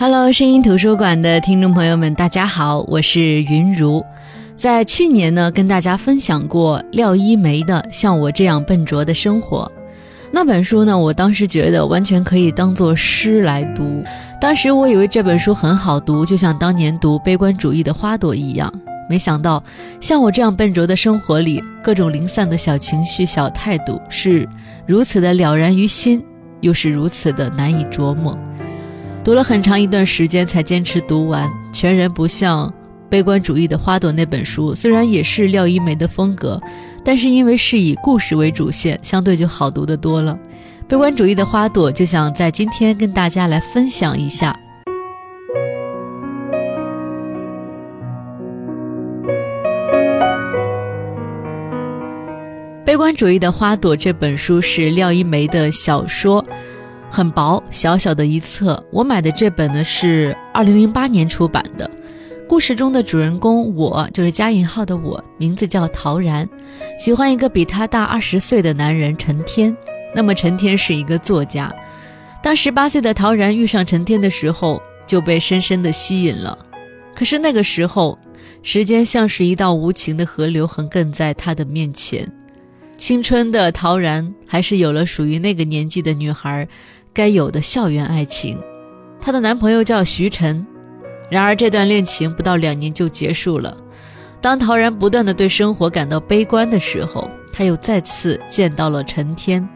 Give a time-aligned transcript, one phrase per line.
[0.00, 4.00] Hello，声音图书馆的听众朋友们，大家好，我是云如。
[4.56, 9.68] 在去年呢，跟大家分享过廖一梅的《像我这样笨拙的生活》
[10.30, 14.00] 那本书呢，我当时觉得完全可以当做诗来读。
[14.40, 18.72] 当时我以为这本书很好读，就像当年读《悲观主义的花朵》一样。
[19.10, 19.60] 没想到，
[20.00, 24.48] 像我这样笨拙的生活里，各种零散的小情绪、小态度是
[24.86, 26.22] 如此的了然于心，
[26.60, 28.38] 又是如此的难以琢磨。
[29.24, 32.66] 读了很长一段时间才坚持读完，全然不像
[33.10, 36.58] 《悲观主义的花朵》那本书，虽然也是廖一梅的风格，
[37.04, 40.32] 但是因为是以故事为主线，相对就好读的多了。
[40.86, 44.58] 《悲观主义的花朵》就想在今天跟大家来分享一下。
[52.86, 56.42] 《悲观主义的花朵》这本书是廖一梅的小说。
[57.10, 58.82] 很薄，小小的一册。
[58.92, 61.90] 我买的这本呢是二零零八年出版的。
[62.46, 66.48] 故事中的主人公，我就是加引号的我，名字叫陶然，
[66.98, 69.76] 喜欢一个比他大二十岁的男人陈天。
[70.14, 71.70] 那么陈天是一个作家。
[72.42, 76.56] 当十八岁的陶然遇上陈天的时候，就被深深的吸引了。
[77.14, 78.18] 可是那个时候，
[78.62, 82.26] 时间像是一道无情的河流，横亘在他的面前。
[82.96, 86.66] 青春的陶然还是有了属于那个年纪的女孩。
[87.18, 88.56] 该有的校园爱情，
[89.20, 90.64] 她的男朋友叫徐晨。
[91.28, 93.76] 然而，这段恋情不到两年就结束了。
[94.40, 99.68] 当陶然不断的对生活感到悲观的时候，他又再次见到了陈天。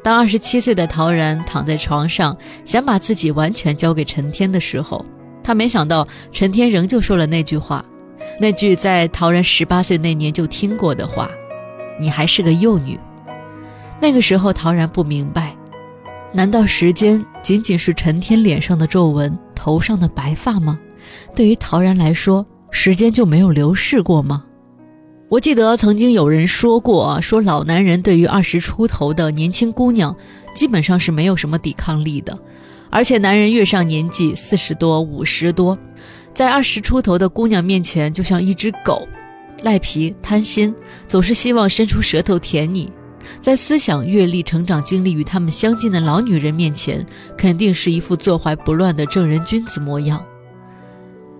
[0.00, 5.04] 当二十七岁的陶然躺在床上，想把自己完全交给陈天的时候，
[5.42, 7.84] 他没想到陈天仍旧说了那句话，
[8.40, 11.28] 那句在陶然十八岁那年就听过的话
[11.98, 12.96] ：“你还是个幼女。”
[14.00, 15.56] 那个时候，陶然不明白。
[16.32, 20.78] 难道时间仅仅是陈天脸上的皱纹、头上的白发吗？
[21.34, 24.44] 对于陶然来说，时间就没有流逝过吗？
[25.28, 30.14] 我记得曾经有人说过，说老男人对于二十出头的年轻姑娘，
[30.54, 32.38] 基本上是没有什么抵抗力的。
[32.90, 35.76] 而且男人越上年纪，四十多、五十多，
[36.34, 39.06] 在二十出头的姑娘面前，就像一只狗，
[39.62, 40.74] 赖皮、贪心，
[41.06, 42.92] 总是希望伸出舌头舔你。
[43.40, 47.04] 在思想阅历、成长经历与他们相近的老女人面前，
[47.36, 50.24] 肯定是一副坐怀不乱的正人君子模样。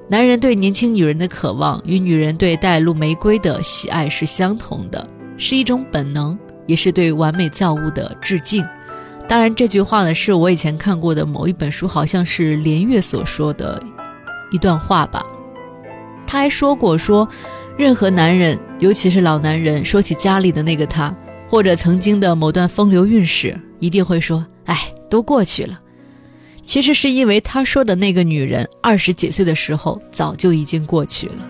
[0.08, 6.36] 男人对年轻女人的渴望，与女人对带露玫瑰的喜爱是相同的，是一种本能，
[6.66, 8.66] 也是对完美造物的致敬。
[9.28, 13.80] 当然，这句话呢，是我以前看过的某一本书，好像是连岳所说的
[14.50, 15.24] 一段话吧。
[16.26, 17.28] 他还说过，说
[17.78, 21.14] 任何男人，尤其是老男人，说起家里的那个他。
[21.50, 24.78] 或者曾经的某段风流韵事，一定会说：“哎，
[25.10, 25.80] 都过去了。”
[26.62, 31.48] 其实是因为他说的那个女人二十几岁的时候，早就已经过去了。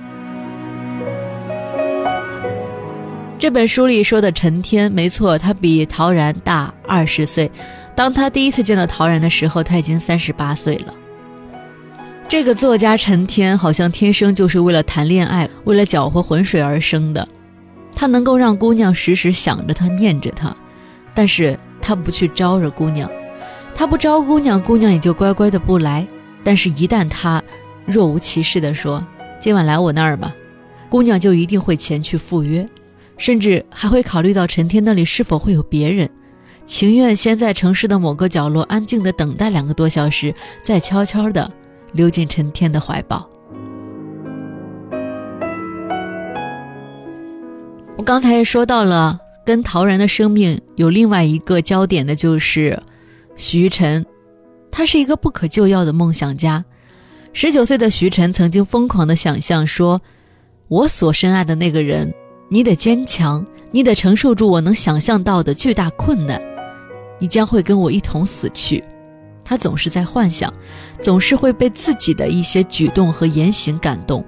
[3.38, 7.50] 这本书里说的陈天，没错，他比陶然大二十岁。
[7.94, 10.94] 当他第一次见到陶然的时候，他已经三十八岁了。
[12.26, 17.28] 这个作家陈天，好像天生就是为了谈恋爱，为了搅和浑水而生的。
[17.94, 20.56] 他能够让姑娘时时想着他、念着他，
[21.14, 23.10] 但是他不去招惹姑娘，
[23.74, 26.06] 他不招姑娘，姑娘也就乖乖的不来。
[26.42, 27.42] 但是，一旦他
[27.84, 29.06] 若无其事地说
[29.38, 30.34] 今晚来我那儿吧，
[30.88, 32.66] 姑娘就一定会前去赴约，
[33.18, 36.08] 甚至还会考虑到陈天那里是否会有别人，
[36.64, 41.50] 情愿先在城市的某个角落安静的等待两个多小时，再悄悄的
[41.92, 43.28] 溜进陈天的怀抱。
[48.00, 52.82] 我刚才也说到了，跟陶然的生命有另外一个焦点的，就是
[53.36, 54.02] 徐晨。
[54.70, 56.64] 他是一个不可救药的梦想家。
[57.34, 60.00] 十九岁的徐晨曾经疯狂的想象说
[60.68, 62.10] ：“我所深爱的那个人，
[62.48, 66.40] 你得坚强，你得承受住我能想象到的巨大困难，
[67.18, 68.82] 你将会跟我一同死去。”
[69.44, 70.50] 他总是在幻想，
[71.02, 74.24] 总是会被自己的一些举动和言行感动。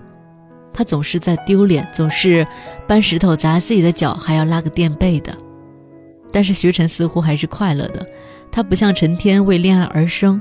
[0.73, 2.47] 他总是在丢脸，总是
[2.87, 5.37] 搬石头砸自己的脚，还要拉个垫背的。
[6.33, 8.07] 但是徐晨似乎还是快乐的，
[8.51, 10.41] 他不像陈天为恋爱而生，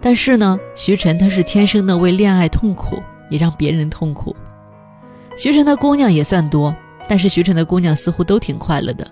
[0.00, 4.34] 但是呢，徐晨他是天生的为恋爱痛苦，也让别人痛苦。
[5.36, 6.74] 徐晨的姑娘也算多，
[7.08, 9.08] 但是徐晨的姑娘似乎都挺快乐的。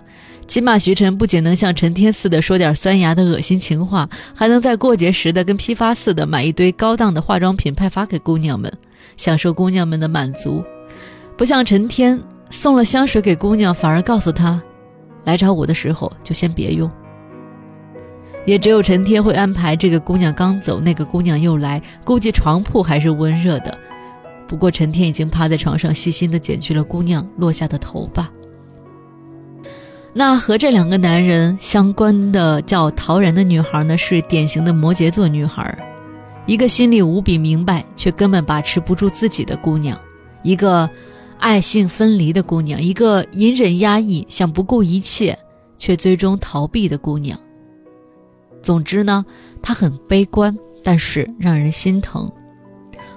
[0.47, 8.71] 起码徐晨不仅能像陈天似的说点酸牙的恶心情话，还能在过节时的跟批发似的买一堆高档的化妆品派发给姑娘们。
[9.15, 10.63] 享受姑娘们的满足，
[11.37, 14.61] 不像陈天送了香水给姑娘，反而告诉她，
[15.23, 16.89] 来找我的时候就先别用。
[18.45, 23.77] 也只有陈天会安排这个姑娘刚走，那个姑娘又来，估计床铺还是温热的。
[24.47, 28.29] 不过陈天已经趴在床上，细心地剪去了姑娘落下的头发。
[30.13, 35.77] 那和这两个男人相关的叫陶然的女孩呢，是典型的摩羯座女孩，
[36.47, 39.99] 一个心里无比明白却根本把持不住自己的姑娘，
[40.43, 40.89] 一个
[41.37, 45.37] 爱性分离的姑娘，一个隐忍压抑想不顾一切
[45.77, 47.37] 却最终逃避的姑娘。
[48.63, 49.25] 总之呢，
[49.61, 52.31] 她很悲观，但是让人心疼。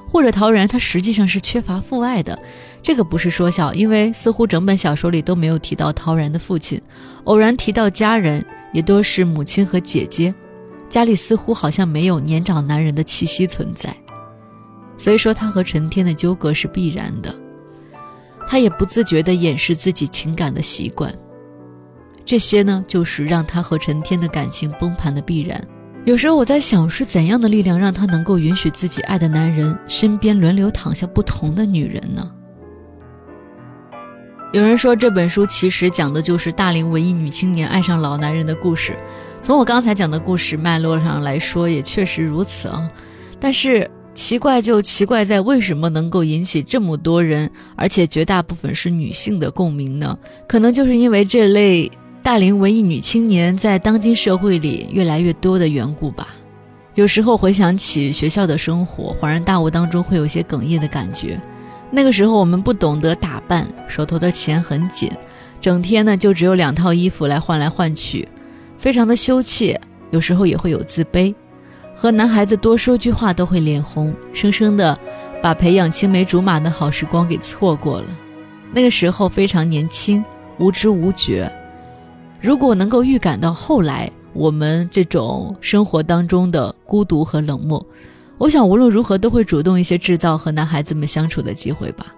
[0.09, 2.37] 或者陶然，他实际上是缺乏父爱的，
[2.83, 6.83] 这个不是说笑，因为似乎整本小说里都没有提到陶然的父亲，
[7.25, 10.35] 偶然提到家人也都是母亲和姐姐，
[10.91, 13.95] 家里似乎好像没有年长男人的气息存在，
[14.99, 17.35] 所以说他和陈天的纠葛是必然的，
[18.47, 21.15] 他也不自觉地掩饰自己情感的习惯，
[22.25, 25.65] 这些呢，就是让他和陈天的感情崩盘的必然。
[26.07, 32.29] 有时候我在想，是怎样的力量让他能够允许自己爱的男人身边轮流躺下不同的女人呢？
[34.53, 38.97] 有人说这本书其实讲的就是大龄文艺女青年爱上老男人的故事。
[39.41, 42.91] 从我刚才讲的故事脉络上来说，也确实如此啊。
[43.39, 50.19] 但是奇怪就奇怪在为什么能够引起这么多人，而且绝大部分是女性的共鸣呢？
[50.49, 51.91] 可能就是因为这类。
[52.23, 56.29] 大龄文艺女青年在当今社会里越来越多的缘故吧。
[56.95, 61.41] 有时候回想起学校的生活，恍然大悟当中会有些哽咽的感觉。
[61.91, 65.11] 那个时候我们不懂得打扮，手头的钱很紧，
[65.61, 68.29] 整天呢就只有两套衣服来换来换去，
[68.79, 69.79] 非常的羞怯，
[70.11, 71.35] 有时候也会有自卑，
[71.97, 74.97] 和男孩子多说句话都会脸红，生生的
[75.43, 78.07] 把培养青梅竹马的好时光给错过了。
[78.73, 80.25] 那个时候非常年轻，
[80.59, 81.51] 无知无觉。
[82.41, 87.85] 如果能够预感到后来我们这种生活当中的孤独和冷漠，
[88.41, 92.17] 我想无论如何都会主动一些制造和男孩子们相处的机会吧。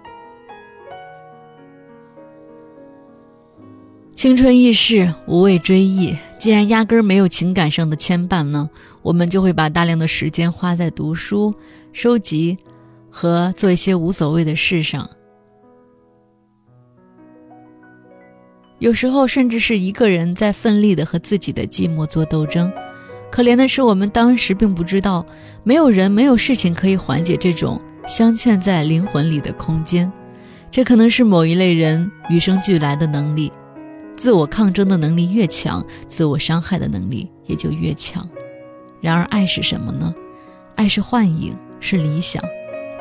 [4.15, 6.15] 青春易逝，无谓追忆。
[6.39, 8.69] 既然压根儿没有情感上的牵绊呢，
[9.01, 11.53] 我们就会把大量的时间花在读书、
[11.91, 12.57] 收集
[13.09, 15.09] 和做一些无所谓的事上。
[18.79, 22.71] 有时候，甚至是一个人在奋力的和自己的寂寞做斗争。
[23.33, 25.25] 可怜的是，我们当时并不知道，
[25.63, 30.13] 没有人、没有事情可以缓解这种镶嵌在灵魂里的空间。
[30.69, 33.51] 这可能是某一类人与生俱来的能力。
[34.15, 38.29] 自我抗争的能力越强，自我伤害的能力也就越强。
[39.01, 40.13] 然而，爱是什么呢？
[40.75, 42.39] 爱是幻影，是理想；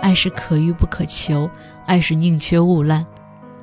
[0.01, 1.47] 爱是可遇不可求；
[1.85, 3.05] 爱是宁缺毋滥。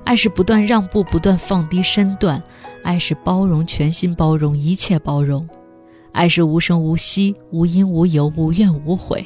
[0.04, 2.40] 爱是不断让步，不断放低身段；
[2.84, 5.44] 爱是包容，全心包容，一切包容；
[6.12, 9.24] 爱是无声无息，无因无由，无怨无悔；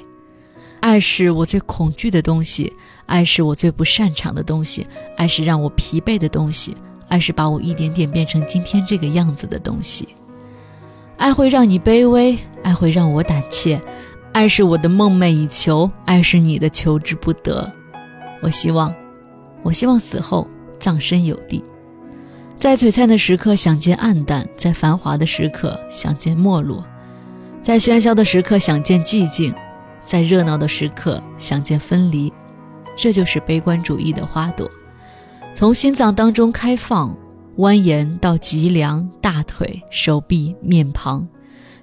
[0.79, 2.71] 爱是我最恐惧的东西，
[3.05, 4.85] 爱是我最不擅长的东西，
[5.17, 6.75] 爱是让我疲惫的东西，
[7.07, 10.07] 爱是把我一点点变成今天这个样子的东西。
[11.17, 13.81] 爱会让你卑微，爱会让我胆怯，
[14.31, 17.71] 爱是我的梦寐以求，爱是你的求之不得。
[18.41, 18.93] 我希望，
[19.61, 20.47] 我希望死后。
[20.79, 21.63] 葬身有地，
[22.63, 26.81] 在璀璨的时刻想见暗淡，在繁华的时刻想见没落，
[27.61, 29.53] 在喧嚣的时刻想见寂静，
[30.05, 32.31] 在热闹的时刻想见分离。
[32.95, 34.71] 这就是悲观主义的花朵，
[35.53, 37.13] 从心脏当中开放，
[37.57, 41.27] 蜿蜒到脊梁、大腿、手臂、面庞，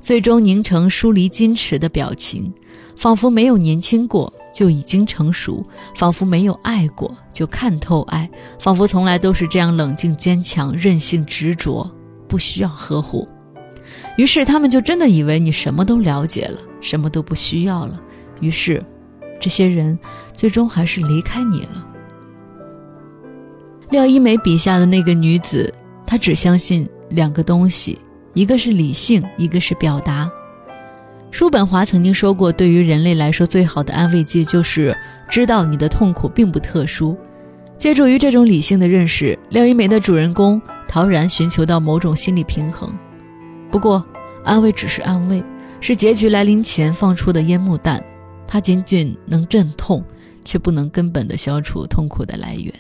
[0.00, 2.50] 最终凝成疏离矜持的表情，
[2.96, 4.32] 仿佛没有年轻过。
[4.52, 5.64] 就已经成熟，
[5.97, 8.28] 仿佛没有爱过就看透爱，
[8.59, 11.90] 仿佛从来都是这样冷静坚强、任性执着，
[12.28, 13.28] 不需要呵护。
[14.16, 18.00] 于是他们就真的以为你什么都了解了，什么都不需要了。
[18.40, 18.83] 于是，
[19.40, 19.99] 这些人
[20.33, 21.87] 最终还是离开你了。
[23.90, 25.73] 廖一梅笔下的那个女子，
[26.07, 27.99] 她只相信两个东西，
[28.35, 30.30] 一个是理性，一个是表达。
[31.40, 34.94] 叔本华曾经说过：“对于人类来说，最好的安慰剂就是
[35.26, 37.16] 知道你的痛苦并不特殊。”
[37.78, 42.94] 借助于这种理性的认识，廖一梅的主人公陶然寻求到某种心理平衡。
[43.70, 44.06] 不过，
[44.44, 45.42] 安慰只是安慰，
[45.80, 48.04] 是结局来临前放出的烟幕弹，
[48.47, 50.04] 它仅仅能镇痛，
[50.44, 52.70] 却不能根本的消除痛苦的来源。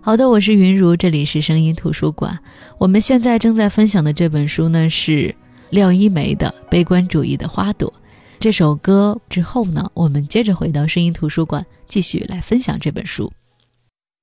[0.00, 2.38] 好的，我是云如，这里是声音图书馆。
[2.78, 5.34] 我们现在正在分享的这本书呢是。
[5.72, 7.90] 廖一梅的《悲观主义的花朵》
[8.38, 13.32] 这首歌之后呢，我们接着回到声音图书馆，继续来分享这本书。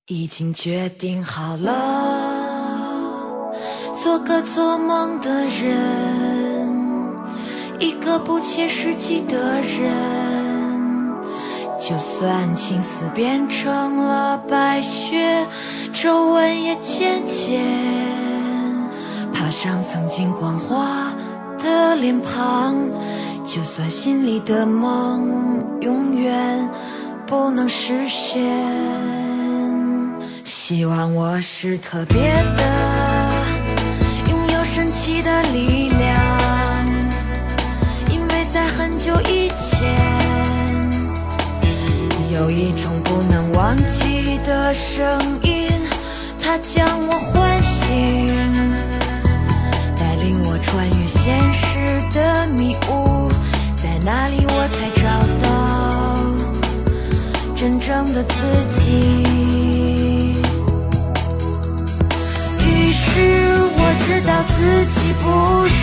[0.05, 3.51] 已经决定好了，
[3.97, 7.17] 做个做梦的人，
[7.79, 9.91] 一个不切实际的人。
[11.79, 15.47] 就算青丝变成了白雪，
[15.91, 17.65] 皱纹也渐渐
[19.33, 21.11] 爬上曾经光滑
[21.69, 22.75] 的脸庞。
[23.45, 26.69] 就算心里的梦永远
[27.25, 28.43] 不能实现，
[30.43, 32.63] 希望我是特别的，
[34.29, 36.15] 拥有神奇的力量，
[38.11, 39.95] 因为在很久以前，
[42.33, 45.67] 有一种不能忘记的声音，
[46.39, 48.27] 它将我唤醒，
[49.97, 51.67] 带领我穿越现实
[52.13, 53.29] 的迷雾。
[53.75, 55.03] 在哪里我才找
[55.43, 55.47] 到
[57.55, 58.35] 真正的自
[58.79, 58.83] 己？
[62.65, 63.03] 于是
[63.77, 65.25] 我知道自己不
[65.67, 65.77] 是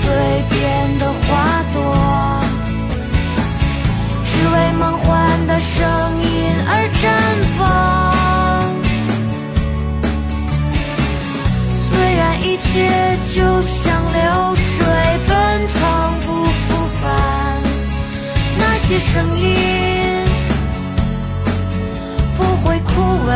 [0.00, 0.02] 随
[0.50, 0.58] 便
[0.98, 1.28] 的花
[1.72, 1.76] 朵，
[4.24, 5.06] 只为梦幻
[5.46, 5.74] 的声
[6.22, 6.26] 音
[6.66, 7.02] 而绽
[7.58, 7.60] 放。
[11.76, 11.82] 虽
[12.14, 12.72] 然一切
[13.34, 14.86] 就像流水
[15.26, 16.04] 奔腾。
[18.86, 19.46] 些声音
[22.36, 22.92] 不会枯
[23.26, 23.30] 萎。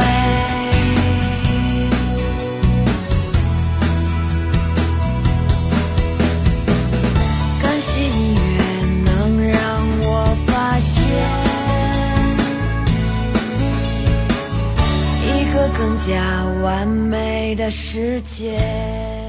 [7.62, 8.60] 感谢音乐
[9.06, 9.10] 能
[9.48, 9.58] 让
[10.02, 10.94] 我发现
[15.24, 19.27] 一个更加完美的世界。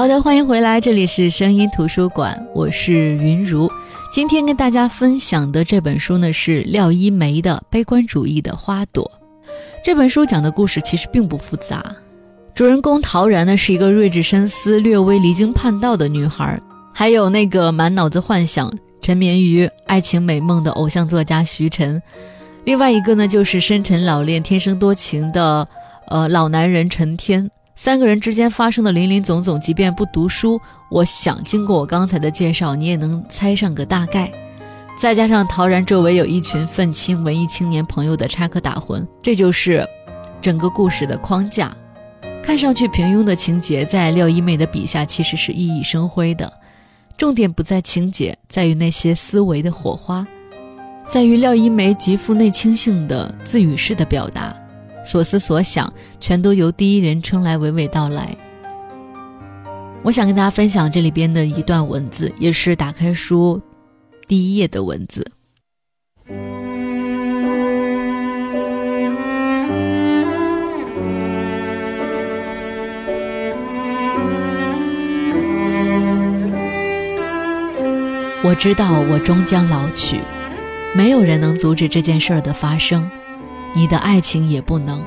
[0.00, 3.70] 好的，欢迎回来，这里是声音图书馆，我是云如。
[4.10, 9.04] 今天跟大家分享的这本书呢是廖一梅的《悲观主义的花朵》。
[9.84, 11.84] 这本书讲的故事其实并不复杂，
[12.54, 16.58] 主人公陶然呢是一个睿智深思、略微离经叛道的女孩，
[16.94, 22.02] 还有那个满脑子幻想、沉眠于爱情美梦的偶像作家徐晨，
[22.64, 25.68] 另外一个呢就是深沉老练、天生多情的
[26.06, 27.50] 呃老男人陈天。
[27.74, 30.60] 三个人之间发生的林林总总，即便不读书，
[30.90, 34.30] 我想经过我刚才的介绍，你也能猜上个大概。
[34.98, 39.82] 再加上陶然周围有一群愤青文艺青年朋友的插科打诨，这就是
[40.42, 41.74] 整个故事的框架。
[42.42, 46.52] 看上去平庸的情节，在廖一梅的笔下其实是熠熠生辉的。
[47.16, 50.26] 重点不在情节，在于那些思维的火花，
[51.06, 54.54] 在于廖一梅极富内倾性的自语式的表达。
[55.04, 58.36] 所思所想，全都由第一人称来娓娓道来。
[60.02, 63.60] 我想跟大家分享这里边的一段文字，也是打开书
[64.26, 65.30] 第一页的文字。
[78.42, 80.18] 我知道我终将老去，
[80.96, 83.08] 没有人能阻止这件事儿的发生。
[83.72, 85.02] 你的爱情也不能，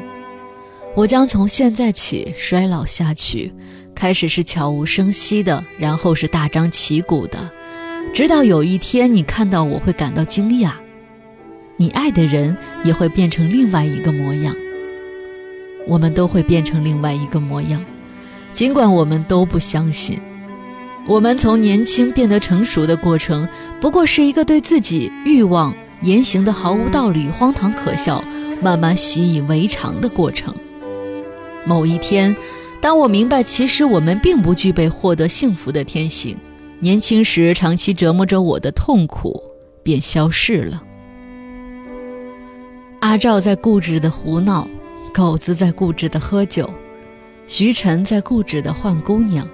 [0.95, 3.53] 我将从现在起衰老下去，
[3.93, 7.51] 开始是悄无声息的，然后是大张旗鼓的，
[8.13, 10.71] 直到有一天你看到我会感到惊讶，
[11.77, 14.55] 你爱的人也会变成另外一个模样，
[15.87, 17.83] 我们都会变成另外一个模样，
[18.53, 20.17] 尽管我们都不相信，
[21.05, 23.47] 我们从年轻变得成熟的过程，
[23.81, 28.23] 不过是一个对自己欲望言行的毫无道理、荒唐可笑。
[28.63, 30.55] 慢慢习以为常的过程。
[31.65, 32.35] 某一天，
[32.81, 36.37] 当我明白其实我们并不具备获得幸福的天性，
[36.79, 39.43] 年轻时长期折磨着我的痛苦
[39.83, 40.81] 便消逝了。
[43.01, 44.67] 阿赵在固执的胡闹，
[45.13, 46.69] 狗子在固执的喝酒，
[47.47, 49.47] 徐晨在固执的换姑娘，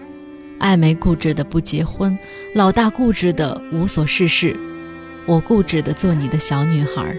[0.59, 2.17] 艾梅固执的不结婚，
[2.53, 4.55] 老大固执的无所事事，
[5.25, 7.15] 我固执的做你的小女孩。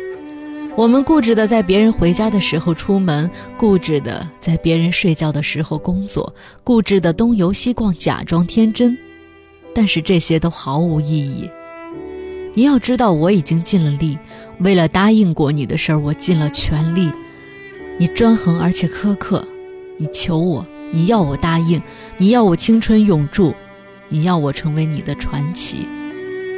[0.77, 6.33] 我们固执的在别人回家的时候出门，固执的在别人睡觉的时候工作，
[6.65, 8.97] 固执的东游西逛，假装天真，
[9.75, 11.51] 但是这些都毫无意义。
[12.55, 14.19] 你要知道，我已经尽了力，
[14.61, 17.13] 为了答应过你的事儿，我尽了全力。
[17.99, 19.47] 你专横而且苛刻，
[19.99, 21.83] 你求我，你要我答应，
[22.17, 23.55] 你要我青春永驻，
[24.09, 25.87] 你要我成为你的传奇。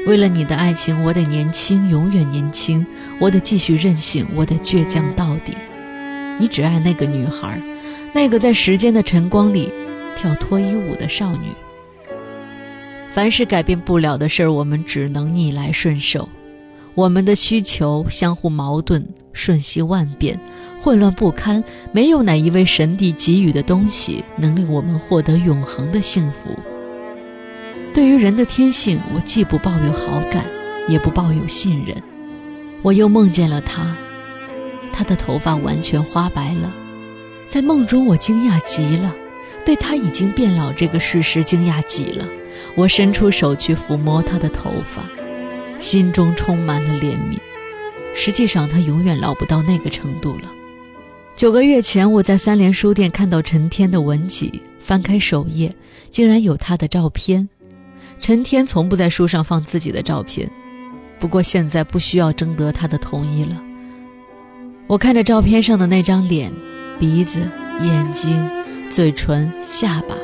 [0.04, 2.84] 为了你的爱情，我得年轻，永远年轻。
[3.20, 5.56] 我得继续任性，我得倔强到底。
[6.40, 7.60] 你只爱那个女孩，
[8.12, 9.70] 那个在时间的晨光里
[10.16, 11.48] 跳脱衣舞的少女。
[13.12, 16.28] 凡是改变不了的事儿，我们只能逆来顺受。
[16.94, 20.38] 我们的需求相互矛盾，瞬息万变，
[20.80, 21.62] 混乱不堪。
[21.92, 26.58] 没有哪一位神帝给予的东西能令我们获得永恒的幸福。
[27.94, 30.44] 对于人的天性，我既不抱有好感，
[30.88, 31.94] 也不抱有信任。
[32.80, 33.94] 我又梦见了他，
[34.92, 36.72] 他的头发完全花白了。
[37.50, 39.14] 在梦中，我惊讶极了，
[39.66, 42.26] 对他已经变老这个事实惊讶极了。
[42.74, 45.02] 我伸出手去抚摸他的头发，
[45.78, 47.38] 心中充满了怜悯。
[48.14, 50.50] 实际上，他永远老不到那个程度了。
[51.36, 55.74] 九个月前，我在三联书店看到陈天的文集，翻开首页，
[56.08, 57.46] 竟然有他的照片。
[58.22, 60.48] 陈天从不在书上放自己的照片，
[61.18, 63.60] 不过现在不需要征得他的同意了。
[64.86, 66.50] 我看着照片上的那张脸。
[67.00, 67.40] 鼻子、
[67.80, 68.48] 眼睛、
[68.88, 70.14] 嘴唇、下巴，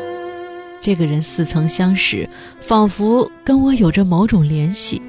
[0.81, 2.29] 这个人似曾相识，
[2.61, 5.03] 仿佛跟我有着某种联系。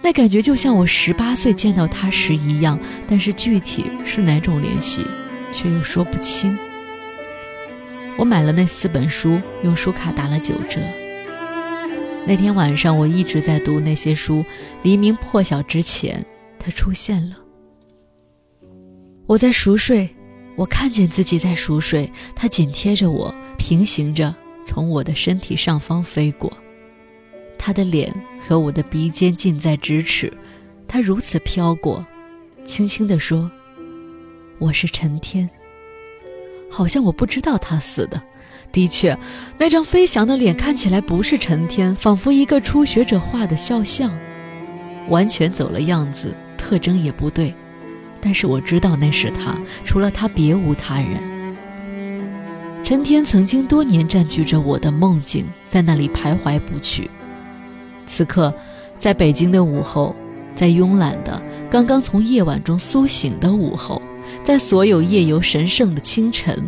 [0.00, 5.04] 那感觉就像我十八岁见到他时一样，但是具体是哪种联系，
[5.50, 6.56] 却又说不清。
[8.16, 10.80] 我买了那四本书，用书卡打了九折。
[12.28, 14.44] 那天晚上我一直在读那些书，
[14.82, 16.26] 黎明破晓之前，
[16.58, 17.36] 他出现了。
[19.26, 20.08] 我在熟睡。
[20.56, 26.50] 我看见自己在熟睡，他紧贴着我，平行着从我的身体上方飞过。
[27.58, 30.32] 他的脸和我的鼻尖近在咫尺，
[30.88, 32.04] 他如此飘过，
[32.64, 33.50] 轻轻地说
[34.58, 35.48] ：“我是陈天。”
[36.72, 38.20] 好像我不知道他似的。
[38.72, 39.16] 的确，
[39.58, 44.10] 那张飞翔的脸看起来不是陈天，仿佛一个初学者画的肖像，
[45.08, 47.54] 完全走了样子，特征也不对。
[48.20, 51.36] 但是我知道那是他，除了他别无他人。
[52.84, 57.10] 陈天曾经多年占据着我的梦境，在那里徘徊不去。
[58.06, 58.52] 此刻，
[58.98, 60.14] 在北京的午后，
[60.54, 64.00] 在慵懒的、刚刚从夜晚中苏醒的午后，
[64.44, 66.62] 在所有夜游神圣的清晨，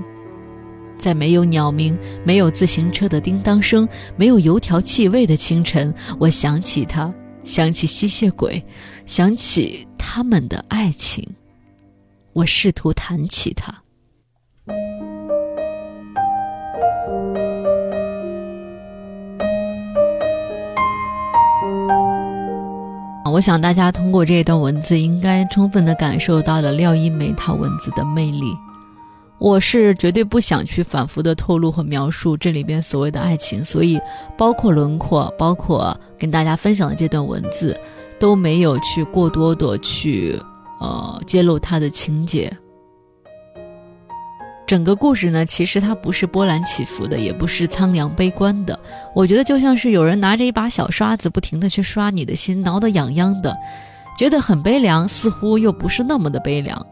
[0.98, 7.12] 在没有鸟鸣、没有自行车的叮当声、没有油条气味的清晨，我想起他，
[7.44, 8.62] 想起吸血鬼，
[9.06, 11.26] 想起他们的爱情。
[12.32, 13.72] 我试图谈起他。
[23.30, 28.56] 我想大家通过这段文字，应该充分的感受到了廖一梅她文字的魅力。
[29.38, 34.00] 我是绝对不想去反复的透露和描述这里边所谓的爱情，所以
[34.36, 37.78] 包括轮廓，包括跟大家分享的这段文字，
[38.18, 40.40] 都没有去过多的去。
[40.80, 42.56] 呃，揭露它的情节。
[44.64, 48.78] 整个故事呢，其实它不是波澜起伏的，也不是苍凉悲观的。
[49.12, 53.56] 我觉得就像是有人拿着一把小刷子，不停的去刷你的心，挠得痒痒的，
[54.16, 56.86] 觉得很悲凉，似乎又不是那么的悲凉。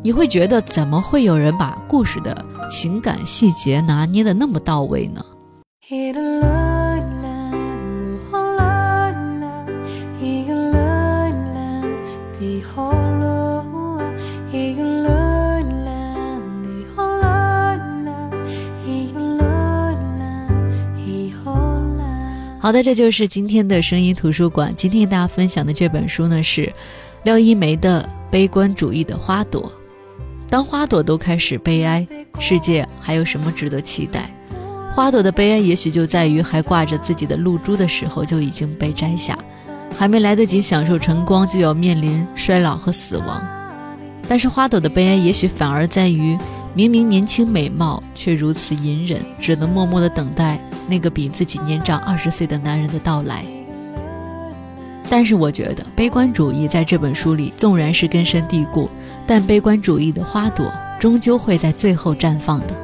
[0.00, 5.24] 你会觉得，怎么会有人把故事的情感细节拿捏的那么到位呢？
[22.60, 24.74] 好的，这就是今天的声音图书馆。
[24.76, 26.72] 今天给大家分享的这本书呢，是
[27.24, 29.62] 廖一梅的《悲观主义的花朵》。
[30.50, 32.06] 当花朵都开始悲哀，
[32.40, 34.30] 世界还有什么值得期待？
[34.92, 39.38] 花朵的悲哀也许就在于还挂着自己的露珠的时候就已经被摘下，
[39.96, 43.46] 还没来得及享受晨光，就要面临衰老和死亡。
[44.26, 46.36] 但是花朵的悲哀也许反而在于，
[46.74, 50.58] 明明年轻美貌，却如此隐忍，只能默默的等待。
[50.88, 53.44] 那个比自己年长二十岁的男人的到来，
[55.10, 58.88] 但是我觉得悲观主义在这本书里纵然是根深蒂固，
[59.26, 62.74] 但悲观主义的花朵终究会在最后绽放的，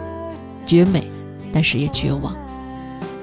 [0.64, 1.06] 绝美，
[1.52, 2.34] 但是也绝望。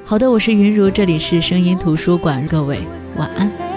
[0.05, 2.79] 好的，我是云如，这里是声音图书馆，各位
[3.17, 3.70] 晚安。